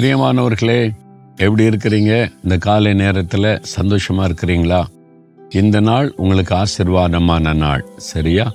பிரியமானவர்களே 0.00 0.90
எப்படி 1.36 1.64
இருக்கிறீங்க? 1.64 2.32
இந்த 2.42 2.56
காலை 2.56 2.94
நேரத்தில் 2.94 3.62
சந்தோஷமா 3.80 4.30
இருக்கிறீங்களா? 4.30 4.84
இந்த 5.50 5.80
நாள் 5.80 6.12
உங்களுக்கு 6.16 6.54
ஆசீர்வாதமான 6.54 7.54
நாள் 7.54 7.88
சரியா? 7.96 8.52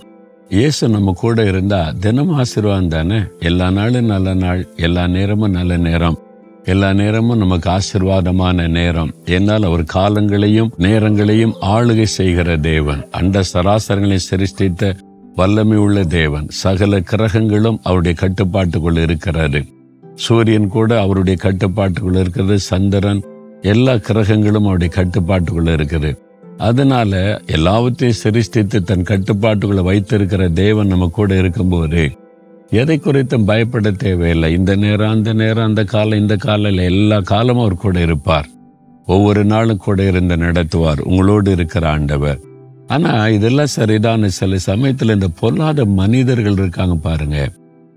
இயேசு 0.49 0.89
நம்ம 0.89 1.11
கூட 1.11 1.43
இருந்தா 1.43 1.93
தினம் 1.99 2.31
ஆசீர்வாதம் 2.31 2.87
தானே? 2.87 3.19
எல்லா 3.39 3.71
நாளும் 3.71 4.05
நல்ல 4.05 4.33
நாள் 4.33 4.67
எல்லா 4.75 5.07
நேரமும் 5.07 5.51
நல்ல 5.51 5.77
நேரம். 5.77 6.19
எல்லா 6.63 6.93
நேரமும் 6.93 7.37
நமக்கு 7.37 7.69
ஆசிர்வாதமான 7.69 8.69
நேரம். 8.69 9.13
என்னால் 9.25 9.63
அவர் 9.63 9.83
காலங்களையும் 9.83 10.71
நேரங்களையும் 10.77 11.53
ஆளுகை 11.61 12.03
செய்கிற 12.03 12.57
தேவன் 12.57 13.07
அண்ட 13.11 13.41
சராசரங்களை 13.53 14.15
சிருஷ்டித்த 14.15 14.95
வல்லமை 15.35 15.77
உள்ள 15.77 16.03
தேவன். 16.03 16.45
சகல 16.49 16.99
கிரகங்களும் 16.99 17.79
அவருடைய 17.83 18.17
கட்டுப்பாட்டுக்குள் 18.17 18.95
இருக்கிறாரு 18.95 19.79
சூரியன் 20.15 20.67
கூட 20.67 20.99
அவருடைய 20.99 21.37
கட்டுப்பாட்டுக்குள்ள 21.43 22.19
இருக்கிறது 22.19 22.59
சந்திரன் 22.59 23.23
எல்லா 23.61 23.95
கிரகங்களும் 23.95 24.63
அவருடைய 24.63 24.93
கட்டுப்பாட்டுக்குள்ள 24.95 25.69
இருக்குது. 25.69 26.17
அதனால 26.57 27.41
எல்லாவற்றையும் 27.45 28.19
சிருஷ்டித்து 28.19 28.83
தன் 28.83 29.03
கட்டுப்பாட்டுக்குள்ள 29.03 29.83
வைத்திருக்கிற 29.83 30.49
தேவன் 30.49 30.87
நம்ம 30.87 31.09
கூட 31.13 31.37
இருக்கும்போது 31.37 32.11
எதை 32.69 32.99
குறித்தும் 33.03 33.45
பயப்பட 33.45 33.91
தேவையில்லை. 33.91 34.53
இந்த 34.53 34.75
நேரம் 34.75 35.11
அந்த 35.11 35.33
நேரம் 35.33 35.65
அந்த 35.65 35.83
காலம் 35.83 36.19
இந்த 36.19 36.35
காலம் 36.35 36.77
எல்லா 36.77 37.19
காலமும் 37.19 37.63
அவர் 37.63 37.75
கூட 37.75 38.01
இருப்பார். 38.01 38.47
ஒவ்வொரு 39.05 39.45
நாளும் 39.45 39.77
கூட 39.77 40.03
இருந்து 40.03 40.35
நடத்துவார். 40.35 40.99
உங்களோடு 40.99 41.51
இருக்கிற 41.51 41.89
ஆண்டவர். 41.89 42.39
ஆனா 42.87 43.27
இதெல்லாம் 43.27 43.73
சரிதான 43.75 44.25
சில 44.25 44.57
சமயத்தில் 44.57 45.09
இந்த 45.09 45.27
பொல்லாத 45.39 45.85
மனிதர்கள் 45.85 46.51
இருக்காங்க 46.51 46.95
பாருங்க. 46.95 47.49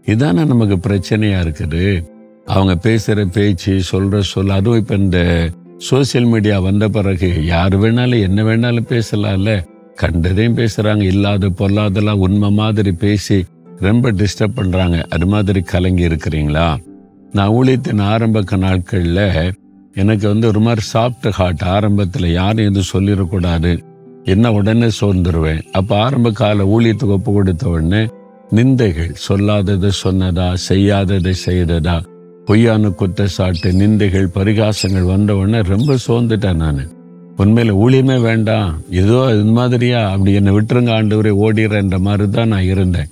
இதானே 0.06 0.47
நமக்கு 0.47 0.77
பிரச்சனையா 0.77 1.38
இருக்குது? 1.44 2.05
அவங்க 2.44 2.77
பேசுகிற 2.77 3.27
பேச்சு 3.27 3.80
சொல்ற 3.92 4.19
சொல் 4.19 4.50
அதுவும் 4.50 4.78
இப்போ 4.78 4.94
இந்த 4.94 5.50
சோசியல் 5.91 6.27
மீடியா 6.27 6.61
வந்த 6.61 6.88
பிறகு 6.88 7.44
யார் 7.44 7.80
வேணாலும் 7.80 8.20
என்ன 8.20 8.42
வேணாலும் 8.42 8.88
பேசலாம்ல? 8.88 9.64
கண்டதையும் 9.94 10.56
பேசுகிறாங்க 10.56 11.02
இல்லாத 11.02 11.48
பொல்லாதெல்லாம் 11.48 12.22
உண்மை 12.27 12.50
மாதிரி 12.50 12.92
பேசி 12.92 13.44
ரொம்ப 13.77 14.12
டிஸ்டர்ப் 14.12 14.56
பண்ணுறாங்க 14.56 15.05
அது 15.08 15.27
மாதிரி 15.27 15.61
கலங்கி 15.61 16.06
இருக்கிறீங்களா? 16.06 16.77
நான் 17.33 17.50
ஊழியத்தின் 17.50 18.02
ஆரம்ப 18.02 18.56
நாட்களில் 18.56 19.52
எனக்கு 19.94 20.28
வந்து 20.28 20.46
ஒரு 20.46 20.61
மாதிரி 20.61 20.86
சாஃப்ட் 20.92 21.30
ஹார்ட் 21.30 21.62
ஆரம்பத்தில் 21.62 22.33
யாரும் 22.33 22.74
எதுவும் 22.74 22.92
சொல்லிடக்கூடாது. 22.92 23.83
என்ன 24.24 24.52
உடனே 24.52 24.89
சோர்ந்துருவேன். 25.00 25.62
அப்போ 25.72 25.96
ஆரம்ப 25.96 26.30
கால 26.30 26.64
ஊழியத்துக்கு 26.64 27.16
ஒப்பு 27.16 27.33
கொடுத்த 27.33 27.68
உடனே 27.68 28.06
நிந்தைகள் 28.56 29.14
சொல்லாததை 29.28 29.91
சொன்னதா 30.02 30.55
செய்யாததை 30.69 31.33
செய்ததா 31.47 31.94
பொய்யான 32.44 32.91
குற்றச்சாட்டு 32.91 33.72
நிந்தைகள் 33.72 34.34
பரிகாசங்கள் 34.34 35.06
வந்தவுடனே 35.06 35.61
ரொம்ப 35.61 35.96
சோர்ந்துட்டேன் 36.06 36.55
நான். 36.55 36.91
உண்மையில் 37.36 37.74
ஊழியமே 37.74 38.20
வேண்டாம். 38.20 38.83
ஏதோ 38.91 39.19
இது 39.34 39.44
மாதிரியா 39.44 40.11
அப்படி 40.11 40.33
என்னை 40.33 40.52
விட்டுருங்க 40.55 40.92
ஆண்டவரே 40.98 41.33
ஓடிடுறன்ற 41.44 41.98
மாதிரி 41.98 42.30
தான் 42.30 42.48
நான் 42.48 42.62
இருந்தேன். 42.62 43.11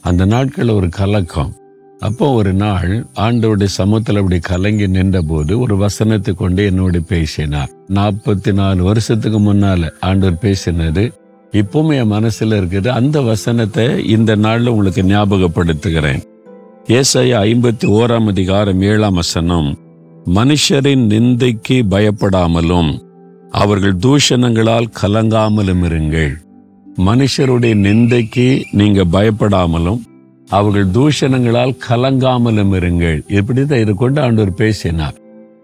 அந்த 0.00 0.24
நாட்களில் 0.24 0.74
ஒரு 0.74 0.88
கலக்கம். 0.88 1.52
அப்போ 2.00 2.32
ஒரு 2.32 2.52
நாள் 2.52 3.06
ஆண்டவருடைய 3.14 3.64
சமூகத்தில் 3.64 4.16
அப்படி 4.16 4.38
கலங்கி 4.38 4.88
நின்ற 4.88 5.22
போது 5.22 5.60
ஒரு 5.60 5.76
வசனத்தை 5.76 6.34
கொண்டு 6.34 6.64
என்னோடு 6.64 7.02
பேசினார். 7.02 7.70
நாற்பத்தி 7.94 8.52
நாலு 8.52 8.82
வருஷத்துக்கு 8.82 9.38
முன்னால் 9.38 9.94
ஆண்டவர் 10.00 10.42
பேசினது 10.42 11.04
இப்பவுமே 11.60 11.94
என் 12.02 12.12
மனசில் 12.14 12.50
இருக்குது. 12.50 12.88
அந்த 12.88 13.16
வசனத்தை 13.20 13.84
இந்த 14.06 14.34
நாளில் 14.34 14.70
உங்களுக்கு 14.72 15.02
ஞாபகப்படுத்துகிறேன். 15.02 16.22
ஏசாய 16.88 17.32
ஐம்பத்தி 17.48 17.86
ஓராம் 17.98 18.26
அதிகாரம் 18.26 18.80
ஏழாம் 18.80 19.14
வசனம் 19.14 19.68
மனுஷரின் 20.34 21.04
நிந்தைக்கு 21.12 21.76
பயப்படாமலும் 21.90 22.90
அவர்கள் 23.50 23.96
தூஷணங்களால் 23.96 24.88
கலங்காமலும் 25.02 25.84
இருங்கள். 25.88 26.34
மனுஷருடைய 27.08 27.74
நிந்தைக்கு 27.86 28.64
நீங்க 28.72 29.04
பயப்படாமலும் 29.04 30.00
அவர்கள் 30.48 30.88
தூஷணங்களால் 30.88 31.74
கலங்காமலும் 31.88 32.72
இருங்கள். 32.80 33.20
இப்படிதான் 33.28 33.82
இது 33.84 33.94
கொண்டு 33.94 34.20
ஆண்டவர் 34.20 34.54
பேசினார். 34.54 35.18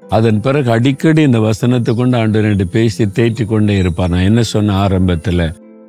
அதன் 0.08 0.40
பிறகு 0.40 0.70
அடிக்கடி 0.70 1.22
இந்த 1.22 1.40
வசனத்தை 1.40 1.94
கொண்டு 1.94 2.16
ஆண்டவர் 2.16 2.50
என்று 2.50 2.66
பேசி 2.66 3.04
தேற்றி 3.04 3.44
கொண்டே 3.44 3.76
இருப்பார். 3.78 4.10
நான் 4.10 4.28
என்ன 4.30 4.42
சொன்ன 4.42 4.88
ஆரம்பத்துல? 4.88 5.42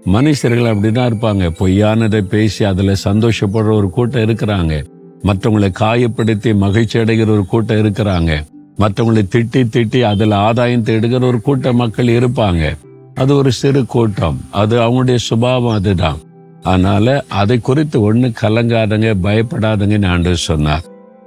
மனுஷர்கள் 0.06 0.72
அப்படிதான் 0.72 1.12
இருப்பாங்க. 1.12 1.50
பொய்யானதை 1.60 2.22
பேசி 2.22 2.66
அதில் 2.66 2.96
சந்தோஷப்படுற 3.04 3.74
ஒரு 3.74 3.90
கூட்டம் 3.90 4.22
இருக்கிறாங்க. 4.22 4.86
மற்றவங்களை 5.24 5.72
காயப்படுத்தி 5.80 6.56
மகிழ்ச்சி 6.56 7.00
அடைகிற 7.00 7.30
ஒரு 7.30 7.46
கூட்டம் 7.46 7.78
இருக்கிறாங்க. 7.78 8.46
மற்றவங்களை 8.80 9.24
திட்டி 9.36 9.64
திட்டி 9.72 10.02
அதில் 10.02 10.32
ஆதாயம் 10.32 10.84
தேடுகிற 10.84 11.24
ஒரு 11.24 11.42
கூட்ட 11.42 11.74
மக்கள் 11.74 12.06
இருப்பாங்க. 12.06 12.78
அது 13.16 13.36
ஒரு 13.36 13.52
சிறு 13.52 13.86
கூட்டம். 13.86 14.42
அது 14.52 14.80
அவங்களுடைய 14.80 15.16
சுபாவம் 15.16 15.74
அதுதான். 15.74 16.18
அதனால 16.62 17.24
அதை 17.28 17.60
குறித்து 17.60 18.02
ஒன்று 18.02 18.32
கலங்காதங்க 18.42 19.14
பயப்படாதங்கன்னு 19.24 19.98
நான் 19.98 20.36
சொன்னார். 20.36 20.84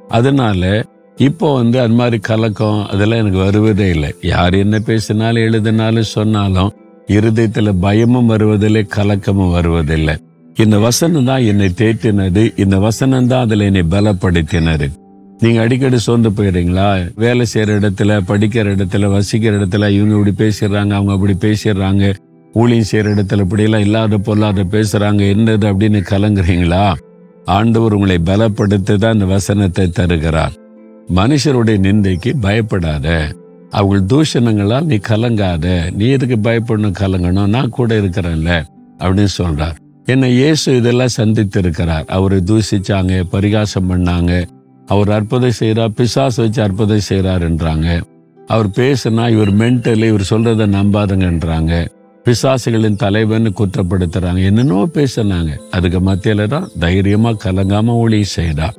அதனால 0.09 0.85
இப்போ 1.17 1.55
வந்து 1.55 1.81
அது 1.81 1.93
மாதிரி 1.93 2.19
கலக்கம் 2.19 2.87
அதெல்லாம் 2.87 3.19
எனக்கு 3.19 3.39
வருவதே 3.39 3.89
இல்லை. 3.89 4.15
யார் 4.23 4.55
என்ன 4.55 4.79
பேசினாலும் 4.79 5.43
எழுதினாலும் 5.43 6.03
சொன்னாலும் 6.03 6.73
இருதயத்துல 7.07 7.73
பயமும் 7.81 8.27
வருவதில்லை 8.27 8.87
கலக்கமும் 8.97 9.51
வருவதில்லை. 9.51 10.17
இந்த 10.57 10.79
வசனம் 10.79 11.25
தான் 11.25 11.41
என்னை 11.41 11.69
தேற்றினது. 11.77 12.59
இந்த 12.59 12.79
வசனம் 12.79 13.27
தான் 13.27 13.41
அதுல 13.41 13.65
என்னை 13.65 13.83
பலப்படுத்தினது. 13.91 14.89
நீங்க 15.39 15.61
அடிக்கடி 15.61 15.99
சோர்ந்து 15.99 16.31
போயிடுறீங்களா? 16.31 17.13
வேலை 17.15 17.47
செய்யற 17.55 17.57
இடத்துல 17.57 18.21
படிக்கிற 18.29 18.67
இடத்துல 18.75 19.07
வசிக்கிற 19.07 19.57
இடத்துல 19.57 19.91
இவங்க 19.91 20.29
இப்படி 20.29 20.51
பேசிடுறாங்க 20.51 20.91
அவங்க 20.91 21.13
அப்படி 21.13 21.37
பேசிடுறாங்க. 21.41 22.15
ஊழியம் 22.53 22.85
செய்யற 22.91 23.19
இடத்துல 23.19 23.39
இப்படியெல்லாம் 23.39 23.81
இல்லாத 23.81 24.19
பொல்லாத 24.19 24.65
பேசுறாங்க. 24.65 25.23
என்னது 25.35 25.67
அப்படின்னு 25.73 26.03
கலங்குறீங்களா? 26.11 26.95
ஆண்டவர் 27.45 27.93
உங்களை 27.93 28.19
பலப்படுத்த 28.25 28.97
தான் 28.97 29.13
இந்த 29.13 29.25
வசனத்தை 29.25 29.89
தருகிறார். 29.89 30.53
மனுஷருடைய 31.15 31.79
நிந்தைக்கு 31.87 32.33
பயப்படாத. 32.41 33.33
அவள் 33.79 34.03
தூஷணங்களால் 34.13 34.89
நீ 34.91 34.97
கலங்காத. 35.09 35.67
நீ 35.99 36.07
எதுக்கு 36.17 36.37
பயப்படணும் 36.47 36.99
கலங்கணும்? 37.01 37.53
நான் 37.55 37.75
கூட 37.79 37.91
இருக்கிறேன்ல 38.01 38.53
அப்படின்னு 38.99 39.33
சொல்றார். 39.39 39.77
என்ன 40.07 40.29
இயேசு 40.29 40.77
இதெல்லாம் 40.77 41.17
சந்தித்து 41.19 41.59
இருக்கிறார் 41.61 42.07
அவரை 42.17 42.39
தூசிச்சாங்க 42.51 43.23
பரிகாசம் 43.35 43.89
பண்ணாங்க. 43.91 44.33
அவர் 44.87 45.11
அற்புதம் 45.11 45.59
செய்கிறார் 45.61 45.93
பிசாசு 45.93 46.39
வச்சு 46.43 46.61
அற்புதம் 46.63 47.07
செய்கிறாருன்றாங்க 47.09 47.89
அவர் 48.37 48.69
பேசுனா 48.79 49.25
இவர் 49.35 49.53
மென்டலி 49.61 50.07
இவர் 50.13 50.31
சொல்கிறத 50.31 50.65
நம்பாதுங்கன்றாங்க. 50.77 51.75
பிசாசுகளின் 52.27 53.01
தலைவன் 53.03 53.55
குற்றப்படுத்துறாங்க. 53.61 54.41
என்னென்னோ 54.51 54.81
பேசுனாங்க. 54.95 55.53
அதுக்கு 55.71 56.01
மத்தியில 56.01 56.47
தான் 56.47 56.69
தைரியமா 56.79 57.31
கலங்காம 57.45 57.97
ஒளி 58.05 58.21
செய்தார். 58.39 58.77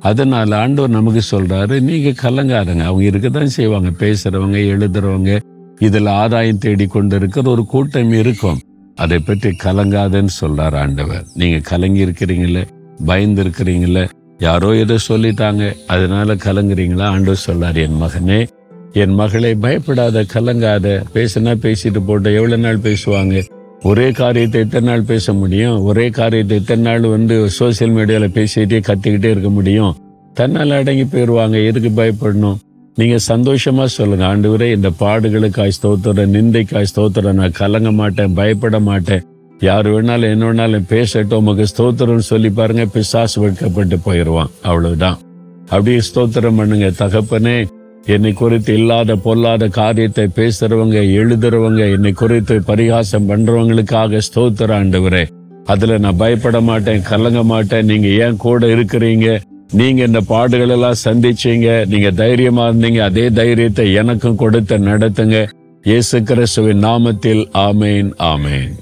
அதனால 0.00 0.56
ஆண்டவர் 0.56 0.90
நமக்கு 0.90 1.20
சொல்றாரு 1.30 1.80
நீங்க 1.80 2.08
கலங்காதங்க. 2.22 2.82
அவங்க 2.82 3.18
இருக்கதான் 3.18 3.44
செய்வாங்க. 3.44 3.88
பேசுறவங்க 3.88 4.58
எழுதுறவங்க 4.74 5.40
இதுல 5.80 6.08
ஆதாயம் 6.08 6.58
தேடி 6.58 6.86
கொண்டு 6.86 7.16
இருக்கிற 7.16 7.50
ஒரு 7.50 7.66
கூட்டம் 7.66 8.12
இருக்கும். 8.12 8.60
அதை 8.94 9.18
பற்றி 9.18 9.56
கலங்காதன்னு 9.64 10.28
சொல்றார் 10.40 10.76
ஆண்டவர். 10.76 11.26
நீங்க 11.34 11.58
கலங்கி 11.58 12.06
இருக்கிறீங்களே 12.06 12.66
பயந்து 13.06 13.44
இருக்கிறீங்களே 13.44 14.08
யாரோ 14.38 14.76
ஏதோ 14.76 14.96
சொல்லிட்டாங்க. 15.08 15.76
அதனால 15.86 16.34
கலங்குறீங்களா? 16.34 17.02
ஆண்டவர் 17.02 17.44
சொல்றார் 17.46 17.74
என் 17.74 18.02
மகனே 18.02 18.48
என் 18.92 19.14
மகளை 19.14 19.54
பயப்படாத 19.54 20.24
கலங்காத. 20.34 21.02
பேசினா 21.14 21.54
பேசிட்டு 21.56 22.00
போட்டோம் 22.06 22.34
எவ்வளவு 22.34 22.58
நாள் 22.58 22.78
பேசுவாங்க? 22.78 23.44
ஒரே 23.82 24.10
காரியத்தை 24.10 24.60
எத்தனை 24.60 24.88
நாள் 24.88 25.02
பேச 25.02 25.32
முடியும்? 25.32 25.82
ஒரே 25.82 26.10
காரியத்தை 26.10 26.56
எத்தனை 26.56 26.82
நாள் 26.82 27.00
வந்து 27.00 27.48
சோசியல் 27.58 27.92
மீடியாவில் 27.96 28.34
பேசிக்கிட்டே 28.38 28.80
கத்திக்கிட்டே 28.88 29.24
இருக்க 29.24 29.48
முடியும்? 29.48 29.96
தன்னால் 30.34 30.70
அடங்கி 30.70 31.04
போயிடுவாங்க 31.04 31.64
எதுக்கு 31.64 31.90
பயப்படணும்? 31.90 32.58
நீங்கள் 32.96 33.18
சந்தோஷமாக 33.18 33.88
சொல்லுங்கள் 33.88 34.28
ஆண்டு 34.28 34.50
வரை 34.50 34.70
இந்த 34.70 34.90
பாடுகளுக்காய் 35.00 35.76
ஸ்தோத்திரம் 35.82 36.34
நிந்தைக்காய் 36.36 36.90
ஸ்தோத்திரம். 36.96 37.32
நான் 37.32 37.52
கலங்க 37.52 37.90
மாட்டேன் 37.92 38.34
பயப்பட 38.34 38.80
மாட்டேன். 38.80 39.24
யார் 39.60 39.86
வேணாலும் 39.86 40.30
என்ன 40.30 40.52
வேணாலும் 40.52 40.88
பேசட்டும். 40.88 41.40
உமக்கு 41.44 41.64
ஸ்தோத்திரம் 41.76 42.28
சொல்லி 42.32 42.50
பாருங்க. 42.50 42.86
பிசாசு 42.86 43.40
வெட்கப்பட்டு 43.40 43.98
போயிடுவான் 43.98 44.50
அவ்வளவுதான். 44.62 45.18
அப்படியே 45.64 46.00
ஸ்தோத்திரம் 46.14 46.56
பண்ணுங்க. 46.56 46.88
தகப்பனே 46.88 47.66
என்னை 48.08 48.32
குறித்து 48.32 48.74
இல்லாத 48.74 49.16
பொல்லாத 49.16 49.68
காரியத்தை 49.68 50.24
பேசுறவங்க 50.36 50.98
எழுதுறவங்க 51.20 51.92
என்னை 51.92 52.12
குறித்து 52.12 52.62
பரிகாசம் 52.62 53.28
பண்றவங்களுக்காக 53.28 54.20
ஸ்தோத்திர 54.28 54.72
ஆண்டவரே. 54.78 55.26
அதுல 55.64 55.98
நான் 55.98 56.16
பயப்பட 56.16 56.60
மாட்டேன் 56.60 57.02
கலங்க 57.02 57.42
மாட்டேன். 57.42 57.84
நீங்க 57.84 58.08
ஏன் 58.08 58.36
கூட 58.36 58.66
இருக்கிறீங்க? 58.66 59.40
நீங்க 59.72 60.04
இந்த 60.04 60.20
பாடுகள் 60.20 60.68
எல்லாம் 60.68 61.00
சந்திச்சீங்க. 61.04 61.86
நீங்க 61.86 62.10
தைரியமா 62.10 62.68
இருந்தீங்க. 62.68 62.98
அதே 62.98 63.30
தைரியத்தை 63.30 63.92
எனக்கும் 63.92 64.36
கொடுத்து 64.36 64.78
நடத்துங்க. 64.78 65.48
இயேசு 65.84 66.22
கிறிஸ்துவின் 66.22 66.84
நாமத்தில் 66.84 67.44
ஆமேன் 67.54 68.10
ஆமேன். 68.32 68.72